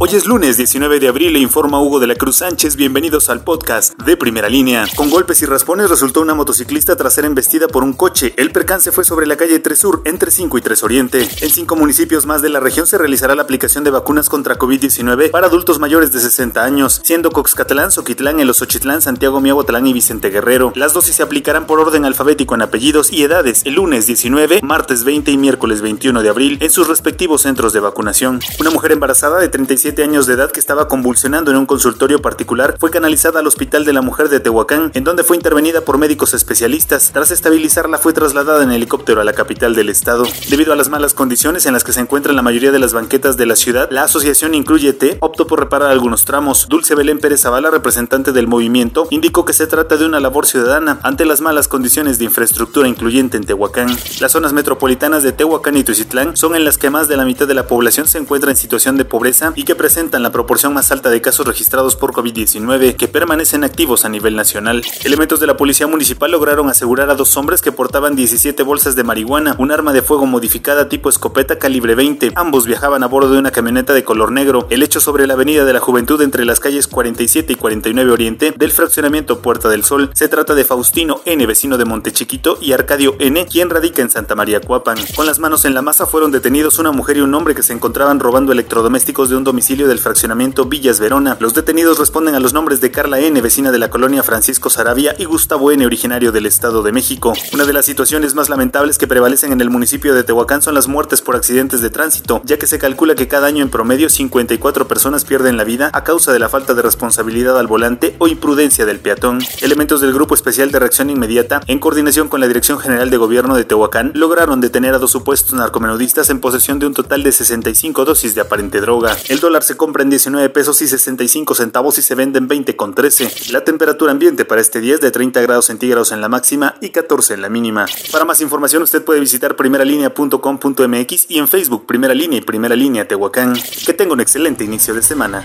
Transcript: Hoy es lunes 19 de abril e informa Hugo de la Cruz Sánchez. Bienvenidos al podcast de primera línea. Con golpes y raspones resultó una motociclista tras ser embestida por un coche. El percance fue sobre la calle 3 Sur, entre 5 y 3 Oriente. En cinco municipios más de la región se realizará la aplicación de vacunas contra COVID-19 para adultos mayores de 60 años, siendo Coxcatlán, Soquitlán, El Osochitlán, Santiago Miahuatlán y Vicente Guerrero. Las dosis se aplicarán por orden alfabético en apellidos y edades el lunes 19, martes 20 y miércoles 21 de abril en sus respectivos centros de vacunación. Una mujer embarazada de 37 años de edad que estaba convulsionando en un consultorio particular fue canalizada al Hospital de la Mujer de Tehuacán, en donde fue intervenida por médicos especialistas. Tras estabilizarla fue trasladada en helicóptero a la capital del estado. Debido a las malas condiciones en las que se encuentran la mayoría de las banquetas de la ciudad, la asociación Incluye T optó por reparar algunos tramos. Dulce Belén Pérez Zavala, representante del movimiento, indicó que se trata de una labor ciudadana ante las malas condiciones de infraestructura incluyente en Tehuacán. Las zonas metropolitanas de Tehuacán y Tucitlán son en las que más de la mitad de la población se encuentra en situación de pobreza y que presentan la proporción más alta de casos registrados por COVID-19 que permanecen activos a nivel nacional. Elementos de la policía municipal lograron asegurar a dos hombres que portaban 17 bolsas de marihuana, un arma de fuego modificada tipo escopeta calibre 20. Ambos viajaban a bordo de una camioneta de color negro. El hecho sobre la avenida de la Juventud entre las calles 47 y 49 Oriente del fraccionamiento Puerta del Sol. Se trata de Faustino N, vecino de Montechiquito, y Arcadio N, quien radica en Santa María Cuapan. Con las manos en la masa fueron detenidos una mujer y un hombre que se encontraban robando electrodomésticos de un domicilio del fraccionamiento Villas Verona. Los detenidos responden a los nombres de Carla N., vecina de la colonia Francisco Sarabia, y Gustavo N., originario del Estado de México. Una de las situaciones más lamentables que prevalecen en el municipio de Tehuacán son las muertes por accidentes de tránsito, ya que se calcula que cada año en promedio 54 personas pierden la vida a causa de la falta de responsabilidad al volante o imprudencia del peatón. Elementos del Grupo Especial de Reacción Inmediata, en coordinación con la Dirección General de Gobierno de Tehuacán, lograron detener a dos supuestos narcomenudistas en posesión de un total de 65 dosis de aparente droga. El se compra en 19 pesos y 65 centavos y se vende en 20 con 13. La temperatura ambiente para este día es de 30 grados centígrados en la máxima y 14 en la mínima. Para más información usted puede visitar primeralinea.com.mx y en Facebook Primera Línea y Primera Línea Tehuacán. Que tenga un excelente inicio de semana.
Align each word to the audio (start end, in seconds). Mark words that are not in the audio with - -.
Hoy 0.00 0.10
es 0.12 0.26
lunes 0.26 0.56
19 0.56 1.00
de 1.00 1.08
abril 1.08 1.34
e 1.34 1.40
informa 1.40 1.82
Hugo 1.82 1.98
de 1.98 2.06
la 2.06 2.14
Cruz 2.14 2.36
Sánchez. 2.36 2.76
Bienvenidos 2.76 3.28
al 3.30 3.40
podcast 3.40 4.00
de 4.00 4.16
primera 4.16 4.48
línea. 4.48 4.86
Con 4.94 5.10
golpes 5.10 5.42
y 5.42 5.44
raspones 5.44 5.90
resultó 5.90 6.20
una 6.20 6.34
motociclista 6.34 6.94
tras 6.94 7.14
ser 7.14 7.24
embestida 7.24 7.66
por 7.66 7.82
un 7.82 7.94
coche. 7.94 8.32
El 8.36 8.52
percance 8.52 8.92
fue 8.92 9.02
sobre 9.02 9.26
la 9.26 9.36
calle 9.36 9.58
3 9.58 9.76
Sur, 9.76 10.02
entre 10.04 10.30
5 10.30 10.56
y 10.56 10.60
3 10.60 10.84
Oriente. 10.84 11.28
En 11.40 11.50
cinco 11.50 11.74
municipios 11.74 12.26
más 12.26 12.42
de 12.42 12.48
la 12.48 12.60
región 12.60 12.86
se 12.86 12.96
realizará 12.96 13.34
la 13.34 13.42
aplicación 13.42 13.82
de 13.82 13.90
vacunas 13.90 14.28
contra 14.28 14.56
COVID-19 14.56 15.32
para 15.32 15.48
adultos 15.48 15.80
mayores 15.80 16.12
de 16.12 16.20
60 16.20 16.62
años, 16.62 17.00
siendo 17.02 17.32
Coxcatlán, 17.32 17.90
Soquitlán, 17.90 18.38
El 18.38 18.50
Osochitlán, 18.50 19.02
Santiago 19.02 19.40
Miahuatlán 19.40 19.88
y 19.88 19.92
Vicente 19.92 20.30
Guerrero. 20.30 20.72
Las 20.76 20.92
dosis 20.92 21.16
se 21.16 21.24
aplicarán 21.24 21.66
por 21.66 21.80
orden 21.80 22.04
alfabético 22.04 22.54
en 22.54 22.62
apellidos 22.62 23.12
y 23.12 23.24
edades 23.24 23.62
el 23.64 23.74
lunes 23.74 24.06
19, 24.06 24.60
martes 24.62 25.02
20 25.02 25.32
y 25.32 25.36
miércoles 25.38 25.80
21 25.80 26.22
de 26.22 26.28
abril 26.28 26.58
en 26.60 26.70
sus 26.70 26.86
respectivos 26.86 27.42
centros 27.42 27.72
de 27.72 27.80
vacunación. 27.80 28.38
Una 28.60 28.70
mujer 28.70 28.92
embarazada 28.92 29.40
de 29.40 29.48
37 29.48 29.87
años 29.96 30.26
de 30.26 30.34
edad 30.34 30.52
que 30.52 30.60
estaba 30.60 30.86
convulsionando 30.86 31.50
en 31.50 31.56
un 31.56 31.66
consultorio 31.66 32.20
particular 32.20 32.76
fue 32.78 32.90
canalizada 32.90 33.40
al 33.40 33.46
Hospital 33.46 33.84
de 33.84 33.92
la 33.92 34.02
Mujer 34.02 34.28
de 34.28 34.38
Tehuacán, 34.38 34.92
en 34.94 35.02
donde 35.02 35.24
fue 35.24 35.36
intervenida 35.36 35.80
por 35.80 35.98
médicos 35.98 36.34
especialistas. 36.34 37.10
Tras 37.12 37.30
estabilizarla 37.30 37.98
fue 37.98 38.12
trasladada 38.12 38.62
en 38.62 38.70
helicóptero 38.70 39.20
a 39.20 39.24
la 39.24 39.32
capital 39.32 39.74
del 39.74 39.88
estado. 39.88 40.24
Debido 40.50 40.72
a 40.72 40.76
las 40.76 40.88
malas 40.88 41.14
condiciones 41.14 41.66
en 41.66 41.72
las 41.72 41.82
que 41.82 41.92
se 41.92 42.00
encuentran 42.00 42.36
la 42.36 42.42
mayoría 42.42 42.70
de 42.70 42.78
las 42.78 42.92
banquetas 42.92 43.36
de 43.36 43.46
la 43.46 43.56
ciudad, 43.56 43.88
la 43.90 44.04
asociación 44.04 44.54
Incluye 44.54 44.92
T 44.92 45.16
optó 45.20 45.46
por 45.46 45.58
reparar 45.58 45.90
algunos 45.90 46.24
tramos. 46.24 46.68
Dulce 46.68 46.94
Belén 46.94 47.18
Pérez 47.18 47.40
Zavala, 47.40 47.70
representante 47.70 48.32
del 48.32 48.46
movimiento, 48.46 49.08
indicó 49.10 49.44
que 49.44 49.52
se 49.52 49.66
trata 49.66 49.96
de 49.96 50.04
una 50.04 50.20
labor 50.20 50.46
ciudadana 50.46 51.00
ante 51.02 51.24
las 51.24 51.40
malas 51.40 51.66
condiciones 51.66 52.18
de 52.18 52.26
infraestructura 52.26 52.88
incluyente 52.88 53.36
en 53.36 53.44
Tehuacán. 53.44 53.88
Las 54.20 54.32
zonas 54.32 54.52
metropolitanas 54.52 55.22
de 55.22 55.32
Tehuacán 55.32 55.76
y 55.76 55.84
Tucitlán 55.84 56.36
son 56.36 56.54
en 56.54 56.64
las 56.64 56.78
que 56.78 56.90
más 56.90 57.08
de 57.08 57.16
la 57.16 57.24
mitad 57.24 57.48
de 57.48 57.54
la 57.54 57.66
población 57.66 58.06
se 58.06 58.18
encuentra 58.18 58.50
en 58.50 58.56
situación 58.56 58.96
de 58.96 59.04
pobreza 59.04 59.52
y 59.56 59.64
que 59.64 59.74
presentan 59.78 60.22
la 60.22 60.32
proporción 60.32 60.74
más 60.74 60.92
alta 60.92 61.08
de 61.08 61.22
casos 61.22 61.46
registrados 61.46 61.96
por 61.96 62.12
COVID-19 62.12 62.96
que 62.96 63.08
permanecen 63.08 63.64
activos 63.64 64.04
a 64.04 64.10
nivel 64.10 64.36
nacional. 64.36 64.82
Elementos 65.04 65.40
de 65.40 65.46
la 65.46 65.56
policía 65.56 65.86
municipal 65.86 66.30
lograron 66.30 66.68
asegurar 66.68 67.08
a 67.08 67.14
dos 67.14 67.34
hombres 67.38 67.62
que 67.62 67.72
portaban 67.72 68.16
17 68.16 68.62
bolsas 68.64 68.96
de 68.96 69.04
marihuana, 69.04 69.56
un 69.58 69.72
arma 69.72 69.94
de 69.94 70.02
fuego 70.02 70.26
modificada 70.26 70.90
tipo 70.90 71.08
escopeta 71.08 71.58
calibre 71.58 71.94
20. 71.94 72.32
Ambos 72.34 72.66
viajaban 72.66 73.02
a 73.02 73.06
bordo 73.06 73.32
de 73.32 73.38
una 73.38 73.52
camioneta 73.52 73.94
de 73.94 74.04
color 74.04 74.32
negro. 74.32 74.66
El 74.68 74.82
hecho 74.82 75.00
sobre 75.00 75.26
la 75.26 75.34
avenida 75.34 75.64
de 75.64 75.72
la 75.72 75.80
Juventud 75.80 76.20
entre 76.20 76.44
las 76.44 76.60
calles 76.60 76.88
47 76.88 77.52
y 77.52 77.56
49 77.56 78.10
Oriente 78.10 78.52
del 78.56 78.72
fraccionamiento 78.72 79.40
Puerta 79.40 79.68
del 79.68 79.84
Sol. 79.84 80.10
Se 80.12 80.28
trata 80.28 80.54
de 80.54 80.64
Faustino 80.64 81.20
N, 81.24 81.46
vecino 81.46 81.78
de 81.78 81.84
Montechiquito, 81.84 82.58
y 82.60 82.72
Arcadio 82.72 83.14
N, 83.20 83.46
quien 83.46 83.70
radica 83.70 84.02
en 84.02 84.10
Santa 84.10 84.34
María 84.34 84.60
Cuapan. 84.60 84.98
Con 85.14 85.26
las 85.26 85.38
manos 85.38 85.64
en 85.64 85.74
la 85.74 85.82
masa 85.82 86.06
fueron 86.06 86.32
detenidos 86.32 86.80
una 86.80 86.90
mujer 86.90 87.18
y 87.18 87.20
un 87.20 87.34
hombre 87.34 87.54
que 87.54 87.62
se 87.62 87.72
encontraban 87.72 88.18
robando 88.18 88.52
electrodomésticos 88.52 89.30
de 89.30 89.36
un 89.36 89.44
domicilio 89.44 89.67
del 89.68 89.98
fraccionamiento 89.98 90.64
Villas 90.64 90.98
Verona. 90.98 91.36
Los 91.40 91.52
detenidos 91.52 91.98
responden 91.98 92.34
a 92.34 92.40
los 92.40 92.54
nombres 92.54 92.80
de 92.80 92.90
Carla 92.90 93.20
N., 93.20 93.38
vecina 93.42 93.70
de 93.70 93.78
la 93.78 93.90
colonia 93.90 94.22
Francisco 94.22 94.70
Sarabia, 94.70 95.14
y 95.18 95.26
Gustavo 95.26 95.70
N., 95.72 95.84
originario 95.84 96.32
del 96.32 96.46
Estado 96.46 96.82
de 96.82 96.90
México. 96.90 97.34
Una 97.52 97.66
de 97.66 97.74
las 97.74 97.84
situaciones 97.84 98.34
más 98.34 98.48
lamentables 98.48 98.96
que 98.96 99.06
prevalecen 99.06 99.52
en 99.52 99.60
el 99.60 99.68
municipio 99.68 100.14
de 100.14 100.24
Tehuacán 100.24 100.62
son 100.62 100.74
las 100.74 100.88
muertes 100.88 101.20
por 101.20 101.36
accidentes 101.36 101.82
de 101.82 101.90
tránsito, 101.90 102.40
ya 102.46 102.58
que 102.58 102.66
se 102.66 102.78
calcula 102.78 103.14
que 103.14 103.28
cada 103.28 103.46
año 103.46 103.62
en 103.62 103.68
promedio 103.68 104.08
54 104.08 104.88
personas 104.88 105.26
pierden 105.26 105.58
la 105.58 105.64
vida 105.64 105.90
a 105.92 106.02
causa 106.02 106.32
de 106.32 106.38
la 106.38 106.48
falta 106.48 106.72
de 106.72 106.80
responsabilidad 106.80 107.58
al 107.58 107.66
volante 107.66 108.16
o 108.18 108.26
imprudencia 108.26 108.86
del 108.86 109.00
peatón. 109.00 109.40
Elementos 109.60 110.00
del 110.00 110.14
Grupo 110.14 110.34
Especial 110.34 110.72
de 110.72 110.78
Reacción 110.78 111.10
Inmediata, 111.10 111.60
en 111.66 111.78
coordinación 111.78 112.28
con 112.28 112.40
la 112.40 112.48
Dirección 112.48 112.78
General 112.78 113.10
de 113.10 113.18
Gobierno 113.18 113.54
de 113.54 113.66
Tehuacán, 113.66 114.12
lograron 114.14 114.62
detener 114.62 114.94
a 114.94 114.98
dos 114.98 115.10
supuestos 115.10 115.52
narcomenudistas 115.52 116.30
en 116.30 116.40
posesión 116.40 116.78
de 116.78 116.86
un 116.86 116.94
total 116.94 117.22
de 117.22 117.32
65 117.32 118.06
dosis 118.06 118.34
de 118.34 118.40
aparente 118.40 118.80
droga. 118.80 119.14
El 119.28 119.40
se 119.62 119.76
compra 119.76 120.02
en 120.02 120.10
19 120.10 120.48
pesos 120.50 120.80
y 120.82 120.88
65 120.88 121.54
centavos 121.54 121.98
y 121.98 122.02
se 122.02 122.14
vende 122.14 122.38
en 122.38 122.48
20 122.48 122.76
con 122.76 122.94
13. 122.94 123.52
La 123.52 123.64
temperatura 123.64 124.12
ambiente 124.12 124.44
para 124.44 124.60
este 124.60 124.80
día 124.80 124.94
es 124.94 125.00
de 125.00 125.10
30 125.10 125.40
grados 125.42 125.66
centígrados 125.66 126.12
en 126.12 126.20
la 126.20 126.28
máxima 126.28 126.76
y 126.80 126.90
14 126.90 127.34
en 127.34 127.42
la 127.42 127.48
mínima. 127.48 127.86
Para 128.12 128.24
más 128.24 128.40
información 128.40 128.82
usted 128.82 129.04
puede 129.04 129.20
visitar 129.20 129.56
primeralinea.com.mx 129.56 131.26
y 131.28 131.38
en 131.38 131.48
Facebook 131.48 131.86
Primera 131.86 132.14
Línea 132.14 132.38
y 132.38 132.42
Primera 132.42 132.76
Línea 132.76 133.06
Tehuacán. 133.06 133.54
Que 133.86 133.94
tenga 133.94 134.12
un 134.12 134.20
excelente 134.20 134.64
inicio 134.64 134.94
de 134.94 135.02
semana. 135.02 135.44